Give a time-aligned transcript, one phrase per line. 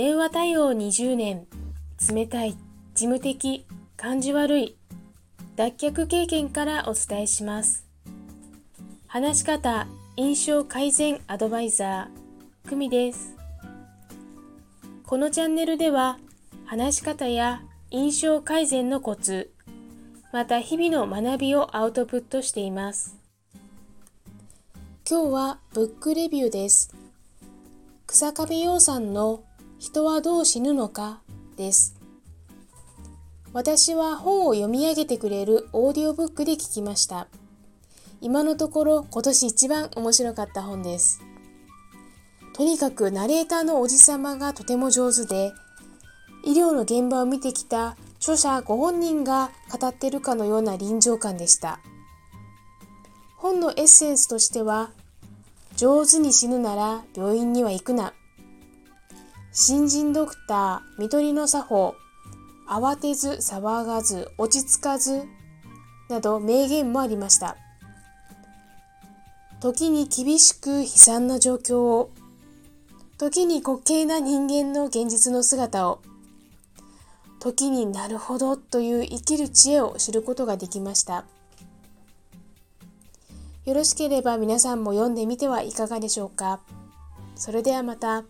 [0.00, 1.46] 電話対応20年。
[2.10, 2.52] 冷たい。
[2.52, 2.58] 事
[2.94, 3.66] 務的。
[3.98, 4.78] 感じ悪い。
[5.56, 7.86] 脱却経験からお伝えします。
[9.06, 9.86] 話し方。
[10.16, 12.70] 印象改善アドバイザー。
[12.70, 13.36] 久美です。
[15.04, 16.18] このチャンネルでは
[16.64, 17.60] 話し方や
[17.90, 19.52] 印象改善のコツ。
[20.32, 23.18] また日々の学びをアウトプットしています。
[25.06, 26.90] 今日はブックレビューです。
[28.06, 29.44] 草壁陽さんの
[29.80, 31.20] 人はどう死ぬのか
[31.56, 31.96] です。
[33.54, 37.28] 私は本を読み上げてくれるオーディオブックで聞きました。
[38.20, 41.22] 今のところ今年一番面白かった本です。
[42.52, 45.54] とにかくナレーターのおじさまがとても上手で
[46.44, 51.80] 医療の現場を見てきた著者ご本人が語ってるかのような臨場感でした。
[53.38, 54.90] 本のエッセンスとしては
[55.74, 58.12] 上手に死ぬなら病院には行くな。
[59.52, 61.94] 新人ドクター、見取りの作法、
[62.68, 65.24] 慌てず騒がず落ち着かず
[66.08, 67.56] など名言もありました。
[69.60, 72.12] 時に厳しく悲惨な状況を、
[73.18, 76.00] 時に滑稽な人間の現実の姿を、
[77.40, 81.24] 時になるほどという生きる知恵を知ることができました。
[83.64, 86.60] よろしければ皆さんも読んでみてはいかがでしょうか。
[87.34, 88.22] それではまた。